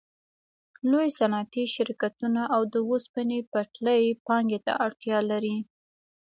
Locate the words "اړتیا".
4.85-5.17